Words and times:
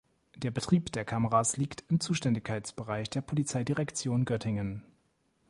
Der 0.35 0.49
Betrieb 0.49 0.91
der 0.93 1.05
Kameras 1.05 1.57
liegt 1.57 1.83
im 1.89 1.99
Zuständigkeitsbereich 1.99 3.11
der 3.11 3.21
Polizeidirektion 3.21 4.25
Göttingen. 4.25 4.81